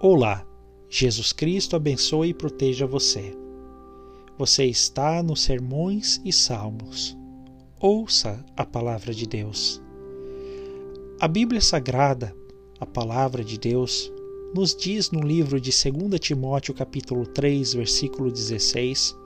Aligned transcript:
Olá, 0.00 0.46
Jesus 0.88 1.32
Cristo 1.32 1.74
abençoe 1.74 2.28
e 2.28 2.34
proteja 2.34 2.86
você. 2.86 3.36
Você 4.38 4.64
está 4.64 5.20
nos 5.24 5.42
Sermões 5.42 6.20
e 6.24 6.32
Salmos. 6.32 7.18
Ouça 7.80 8.44
a 8.56 8.64
palavra 8.64 9.12
de 9.12 9.26
Deus. 9.26 9.82
A 11.18 11.26
Bíblia 11.26 11.60
Sagrada, 11.60 12.32
a 12.78 12.86
palavra 12.86 13.42
de 13.42 13.58
Deus, 13.58 14.12
nos 14.54 14.72
diz 14.72 15.10
no 15.10 15.20
livro 15.20 15.60
de 15.60 15.72
2 15.72 16.20
Timóteo 16.20 16.74
capítulo 16.74 17.26
3, 17.26 17.74
versículo 17.74 18.30
16, 18.30 19.16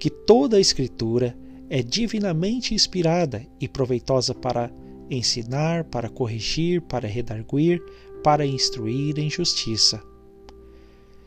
que 0.00 0.10
toda 0.10 0.56
a 0.56 0.60
escritura 0.60 1.38
é 1.70 1.80
divinamente 1.80 2.74
inspirada 2.74 3.46
e 3.60 3.68
proveitosa 3.68 4.34
para 4.34 4.68
ensinar, 5.08 5.84
para 5.84 6.08
corrigir, 6.08 6.82
para 6.82 7.06
redarguir, 7.06 7.80
para 8.22 8.46
instruir 8.46 9.18
em 9.18 9.28
justiça. 9.28 10.02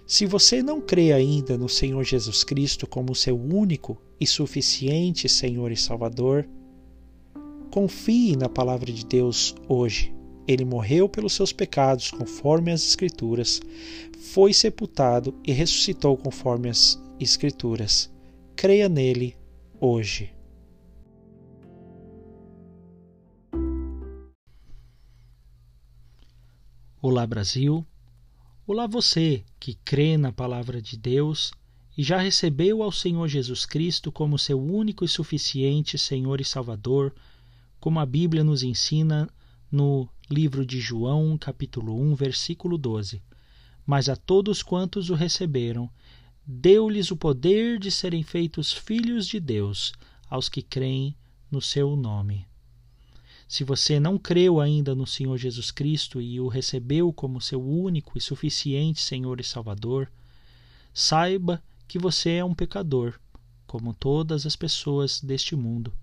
Se 0.07 0.25
você 0.25 0.61
não 0.61 0.79
crê 0.79 1.11
ainda 1.11 1.57
no 1.57 1.67
Senhor 1.67 2.03
Jesus 2.03 2.43
Cristo 2.43 2.85
como 2.85 3.15
seu 3.15 3.35
único 3.35 3.97
e 4.19 4.27
suficiente 4.27 5.27
Senhor 5.27 5.71
e 5.71 5.77
Salvador, 5.77 6.47
confie 7.71 8.35
na 8.35 8.47
palavra 8.47 8.91
de 8.91 9.05
Deus 9.05 9.55
hoje. 9.67 10.13
Ele 10.47 10.63
morreu 10.63 11.09
pelos 11.09 11.33
seus 11.33 11.51
pecados, 11.51 12.11
conforme 12.11 12.71
as 12.71 12.83
Escrituras, 12.83 13.59
foi 14.31 14.53
sepultado 14.53 15.33
e 15.43 15.51
ressuscitou 15.51 16.15
conforme 16.15 16.69
as 16.69 17.01
Escrituras. 17.19 18.11
Creia 18.55 18.87
nele 18.87 19.35
hoje. 19.81 20.31
Olá, 27.07 27.27
Brasil. 27.27 27.85
Olá, 28.65 28.87
você 28.87 29.43
que 29.59 29.75
crê 29.85 30.17
na 30.17 30.31
palavra 30.31 30.81
de 30.81 30.97
Deus 30.97 31.51
e 31.95 32.01
já 32.01 32.17
recebeu 32.17 32.81
ao 32.81 32.91
Senhor 32.91 33.27
Jesus 33.27 33.63
Cristo 33.63 34.11
como 34.11 34.39
seu 34.39 34.59
único 34.59 35.05
e 35.05 35.07
suficiente 35.07 35.99
Senhor 35.99 36.41
e 36.41 36.43
Salvador, 36.43 37.13
como 37.79 37.99
a 37.99 38.07
Bíblia 38.07 38.43
nos 38.43 38.63
ensina 38.63 39.29
no 39.71 40.09
livro 40.31 40.65
de 40.65 40.79
João, 40.79 41.37
capítulo 41.37 41.95
1, 41.95 42.15
versículo 42.15 42.75
12. 42.75 43.21
Mas 43.85 44.09
a 44.09 44.15
todos 44.15 44.63
quantos 44.63 45.11
o 45.11 45.13
receberam, 45.13 45.87
deu-lhes 46.43 47.11
o 47.11 47.15
poder 47.15 47.77
de 47.77 47.91
serem 47.91 48.23
feitos 48.23 48.73
filhos 48.73 49.27
de 49.27 49.39
Deus, 49.39 49.93
aos 50.27 50.49
que 50.49 50.63
creem 50.63 51.15
no 51.51 51.61
seu 51.61 51.95
nome. 51.95 52.47
Se 53.47 53.63
você 53.63 53.99
não 53.99 54.17
creu 54.17 54.59
ainda 54.59 54.95
no 54.95 55.05
Senhor 55.05 55.37
Jesus 55.37 55.69
Cristo 55.69 56.19
e 56.21 56.39
o 56.39 56.47
recebeu 56.47 57.13
como 57.13 57.39
seu 57.39 57.63
único 57.63 58.17
e 58.17 58.21
suficiente 58.21 59.01
Senhor 59.01 59.39
e 59.39 59.43
Salvador, 59.43 60.11
saiba 60.93 61.61
que 61.87 61.99
você 61.99 62.33
é 62.33 62.45
um 62.45 62.55
pecador, 62.55 63.19
como 63.67 63.93
todas 63.93 64.45
as 64.45 64.55
pessoas 64.55 65.21
deste 65.21 65.55
mundo, 65.55 65.93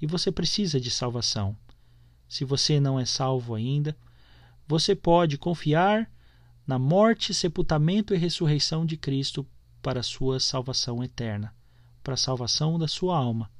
e 0.00 0.06
você 0.06 0.32
precisa 0.32 0.80
de 0.80 0.90
salvação. 0.90 1.56
Se 2.28 2.44
você 2.44 2.80
não 2.80 2.98
é 2.98 3.04
salvo 3.04 3.54
ainda, 3.54 3.96
você 4.66 4.94
pode 4.94 5.38
confiar 5.38 6.10
na 6.66 6.78
morte, 6.78 7.32
sepultamento 7.32 8.14
e 8.14 8.18
ressurreição 8.18 8.84
de 8.84 8.96
Cristo 8.96 9.46
para 9.80 10.00
a 10.00 10.02
sua 10.02 10.40
salvação 10.40 11.04
eterna, 11.04 11.54
para 12.02 12.14
a 12.14 12.16
salvação 12.16 12.78
da 12.78 12.88
sua 12.88 13.16
alma. 13.16 13.50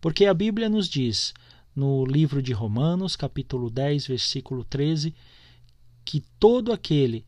Porque 0.00 0.26
a 0.26 0.34
Bíblia 0.34 0.68
nos 0.68 0.88
diz: 0.88 1.32
no 1.74 2.04
livro 2.04 2.42
de 2.42 2.52
Romanos, 2.52 3.16
capítulo 3.16 3.70
10, 3.70 4.06
versículo 4.06 4.64
13, 4.64 5.14
que 6.04 6.20
todo 6.38 6.72
aquele 6.72 7.24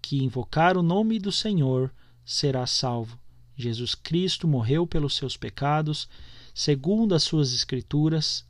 que 0.00 0.22
invocar 0.22 0.76
o 0.76 0.82
nome 0.82 1.18
do 1.18 1.32
Senhor 1.32 1.92
será 2.24 2.66
salvo. 2.66 3.18
Jesus 3.56 3.94
Cristo 3.94 4.48
morreu 4.48 4.86
pelos 4.86 5.14
seus 5.14 5.36
pecados, 5.36 6.08
segundo 6.54 7.14
as 7.14 7.22
suas 7.22 7.52
Escrituras, 7.52 8.44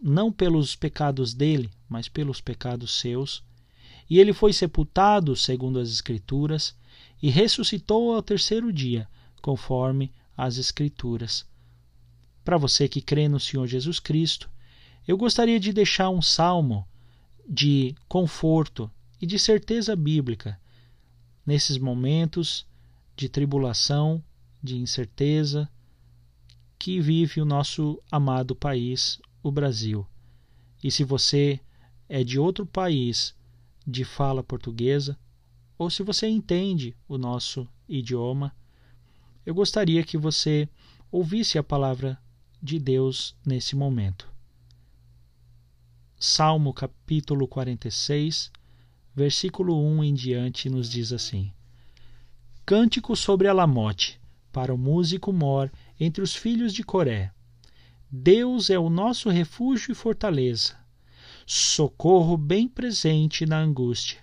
não 0.00 0.32
pelos 0.32 0.76
pecados 0.76 1.34
dele, 1.34 1.70
mas 1.88 2.08
pelos 2.08 2.40
pecados 2.40 2.92
seus. 2.98 3.42
E 4.08 4.18
ele 4.18 4.32
foi 4.32 4.52
sepultado, 4.52 5.36
segundo 5.36 5.78
as 5.78 5.90
Escrituras, 5.90 6.74
e 7.22 7.30
ressuscitou 7.30 8.14
ao 8.14 8.22
terceiro 8.22 8.72
dia, 8.72 9.08
conforme 9.42 10.12
as 10.36 10.56
Escrituras. 10.56 11.46
Para 12.48 12.56
você 12.56 12.88
que 12.88 13.02
crê 13.02 13.28
no 13.28 13.38
Senhor 13.38 13.66
Jesus 13.66 14.00
Cristo, 14.00 14.48
eu 15.06 15.18
gostaria 15.18 15.60
de 15.60 15.70
deixar 15.70 16.08
um 16.08 16.22
salmo 16.22 16.88
de 17.46 17.94
conforto 18.08 18.90
e 19.20 19.26
de 19.26 19.38
certeza 19.38 19.94
bíblica 19.94 20.58
nesses 21.44 21.76
momentos 21.76 22.66
de 23.14 23.28
tribulação, 23.28 24.24
de 24.62 24.78
incerteza 24.78 25.68
que 26.78 26.98
vive 27.02 27.38
o 27.38 27.44
nosso 27.44 28.02
amado 28.10 28.56
país, 28.56 29.20
o 29.42 29.52
Brasil. 29.52 30.06
E 30.82 30.90
se 30.90 31.04
você 31.04 31.60
é 32.08 32.24
de 32.24 32.38
outro 32.38 32.64
país 32.64 33.34
de 33.86 34.06
fala 34.06 34.42
portuguesa, 34.42 35.18
ou 35.76 35.90
se 35.90 36.02
você 36.02 36.26
entende 36.26 36.96
o 37.06 37.18
nosso 37.18 37.68
idioma, 37.86 38.56
eu 39.44 39.54
gostaria 39.54 40.02
que 40.02 40.16
você 40.16 40.66
ouvisse 41.12 41.58
a 41.58 41.62
palavra 41.62 42.18
de 42.62 42.78
Deus 42.78 43.36
nesse 43.44 43.76
momento. 43.76 44.28
Salmo 46.18 46.72
capítulo 46.74 47.46
46, 47.46 48.50
versículo 49.14 49.80
1 49.80 50.04
em 50.04 50.14
diante 50.14 50.68
nos 50.68 50.90
diz 50.90 51.12
assim: 51.12 51.52
Cântico 52.66 53.14
sobre 53.14 53.46
Alamote, 53.46 54.20
para 54.52 54.74
o 54.74 54.78
músico 54.78 55.32
mor 55.32 55.70
entre 55.98 56.22
os 56.22 56.34
filhos 56.34 56.74
de 56.74 56.82
Coré. 56.82 57.32
Deus 58.10 58.70
é 58.70 58.78
o 58.78 58.90
nosso 58.90 59.28
refúgio 59.28 59.92
e 59.92 59.94
fortaleza, 59.94 60.76
socorro 61.46 62.36
bem 62.36 62.66
presente 62.66 63.46
na 63.46 63.58
angústia. 63.58 64.18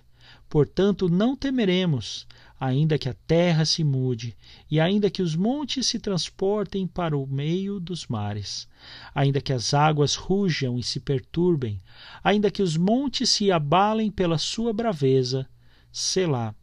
Portanto, 0.48 1.08
não 1.08 1.34
temeremos, 1.34 2.26
ainda 2.58 2.98
que 2.98 3.08
a 3.08 3.14
terra 3.26 3.64
se 3.64 3.84
mude, 3.84 4.36
e 4.70 4.80
ainda 4.80 5.10
que 5.10 5.22
os 5.22 5.36
montes 5.36 5.86
se 5.86 5.98
transportem 5.98 6.86
para 6.86 7.16
o 7.16 7.26
meio 7.26 7.78
dos 7.78 8.06
mares, 8.06 8.66
ainda 9.14 9.40
que 9.40 9.52
as 9.52 9.74
águas 9.74 10.14
rujam 10.14 10.78
e 10.78 10.82
se 10.82 10.98
perturbem, 10.98 11.80
ainda 12.24 12.50
que 12.50 12.62
os 12.62 12.76
montes 12.76 13.30
se 13.30 13.52
abalem 13.52 14.10
pela 14.10 14.38
sua 14.38 14.72
braveza, 14.72 15.46
Selá. 15.92 16.54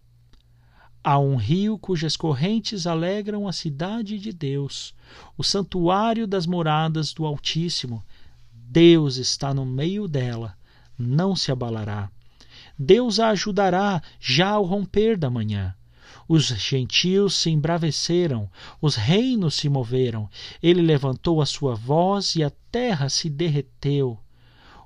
Há 1.04 1.20
um 1.20 1.36
rio 1.36 1.78
cujas 1.78 2.16
correntes 2.16 2.88
alegram 2.88 3.48
a 3.48 3.52
cidade 3.52 4.18
de 4.18 4.32
Deus, 4.32 4.96
o 5.38 5.44
santuário 5.44 6.26
das 6.26 6.46
moradas 6.46 7.14
do 7.14 7.26
Altíssimo. 7.26 8.04
Deus 8.54 9.18
está 9.18 9.54
no 9.54 9.66
meio 9.66 10.08
dela, 10.08 10.56
não 10.98 11.36
se 11.36 11.52
abalará. 11.52 12.10
Deus 12.80 13.20
a 13.20 13.30
ajudará 13.30 14.02
já 14.20 14.50
ao 14.50 14.64
romper 14.64 15.18
da 15.18 15.30
manhã. 15.30 15.76
Os 16.28 16.46
gentios 16.46 17.36
se 17.36 17.50
embraveceram, 17.50 18.50
os 18.82 18.96
reinos 18.96 19.56
se 19.56 19.68
moveram. 19.68 20.30
Ele 20.62 20.82
levantou 20.82 21.42
a 21.42 21.46
sua 21.46 21.76
voz 21.76 22.36
e 22.36 22.44
a 22.44 22.52
terra 22.72 23.10
se 23.10 23.30
derreteu. 23.30 24.18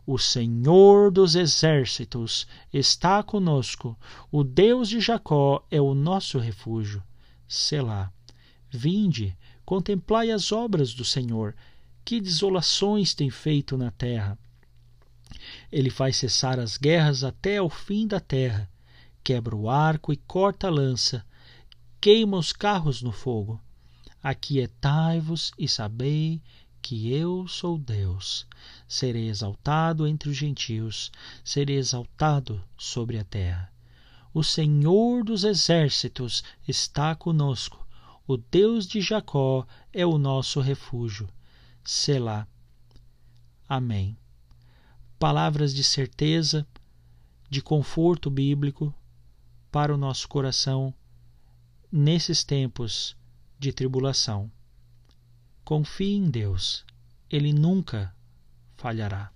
O 0.05 0.17
Senhor 0.17 1.11
dos 1.11 1.35
exércitos 1.35 2.47
está 2.73 3.21
conosco. 3.21 3.97
O 4.31 4.43
Deus 4.43 4.89
de 4.89 4.99
Jacó 4.99 5.65
é 5.69 5.81
o 5.81 5.93
nosso 5.93 6.39
refúgio. 6.39 7.03
Selá. 7.47 8.11
Vinde, 8.69 9.37
contemplai 9.65 10.31
as 10.31 10.51
obras 10.51 10.93
do 10.93 11.03
Senhor. 11.03 11.55
Que 12.03 12.21
desolações 12.21 13.13
tem 13.13 13.29
feito 13.29 13.77
na 13.77 13.91
terra. 13.91 14.39
Ele 15.71 15.89
faz 15.89 16.17
cessar 16.17 16.57
as 16.57 16.77
guerras 16.77 17.23
até 17.23 17.57
ao 17.57 17.69
fim 17.69 18.07
da 18.07 18.19
terra 18.19 18.69
quebra 19.27 19.53
o 19.53 19.69
arco 19.69 20.13
e 20.13 20.15
corta 20.15 20.67
a 20.67 20.69
lança, 20.69 21.25
queima 21.99 22.37
os 22.37 22.53
carros 22.53 23.01
no 23.01 23.11
fogo. 23.11 23.59
Aquietai-vos 24.23 25.51
e 25.59 25.67
sabei 25.67 26.41
que 26.81 27.11
eu 27.11 27.45
sou 27.45 27.77
Deus. 27.77 28.47
Serei 28.87 29.27
exaltado 29.27 30.07
entre 30.07 30.29
os 30.29 30.37
gentios, 30.37 31.11
serei 31.43 31.75
exaltado 31.75 32.63
sobre 32.77 33.19
a 33.19 33.23
terra. 33.25 33.69
O 34.33 34.45
Senhor 34.45 35.25
dos 35.25 35.43
exércitos 35.43 36.41
está 36.65 37.13
conosco. 37.13 37.85
O 38.25 38.37
Deus 38.37 38.87
de 38.87 39.01
Jacó 39.01 39.67
é 39.91 40.05
o 40.05 40.17
nosso 40.17 40.61
refúgio. 40.61 41.27
Selá. 41.83 42.47
Amém. 43.67 44.15
Palavras 45.19 45.75
de 45.75 45.83
certeza, 45.83 46.65
de 47.49 47.61
conforto 47.61 48.29
bíblico 48.29 48.95
para 49.77 49.93
o 49.93 49.97
nosso 49.97 50.27
coração 50.27 50.91
nesses 51.91 52.43
tempos 52.43 53.15
de 53.59 53.71
tribulação. 53.71 54.51
Confie 55.63 56.15
em 56.15 56.31
Deus, 56.31 56.83
Ele 57.29 57.53
nunca 57.53 58.11
falhará. 58.75 59.31